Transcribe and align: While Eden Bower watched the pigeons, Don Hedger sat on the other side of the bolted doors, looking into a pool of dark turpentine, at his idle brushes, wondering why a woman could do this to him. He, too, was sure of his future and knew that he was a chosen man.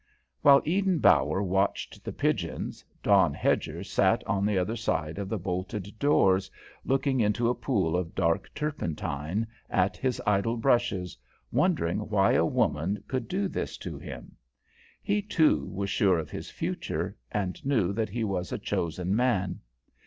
While 0.41 0.63
Eden 0.65 0.97
Bower 0.97 1.43
watched 1.43 2.03
the 2.03 2.11
pigeons, 2.11 2.83
Don 3.03 3.35
Hedger 3.35 3.83
sat 3.83 4.23
on 4.25 4.47
the 4.47 4.57
other 4.57 4.75
side 4.75 5.19
of 5.19 5.29
the 5.29 5.37
bolted 5.37 5.93
doors, 5.99 6.49
looking 6.83 7.19
into 7.19 7.49
a 7.49 7.53
pool 7.53 7.95
of 7.95 8.15
dark 8.15 8.49
turpentine, 8.55 9.45
at 9.69 9.97
his 9.97 10.19
idle 10.25 10.57
brushes, 10.57 11.15
wondering 11.51 12.09
why 12.09 12.31
a 12.31 12.43
woman 12.43 13.03
could 13.07 13.27
do 13.27 13.47
this 13.47 13.77
to 13.85 13.99
him. 13.99 14.35
He, 15.03 15.21
too, 15.21 15.67
was 15.67 15.91
sure 15.91 16.17
of 16.17 16.31
his 16.31 16.49
future 16.49 17.15
and 17.31 17.63
knew 17.63 17.93
that 17.93 18.09
he 18.09 18.23
was 18.23 18.51
a 18.51 18.57
chosen 18.57 19.15
man. 19.15 19.59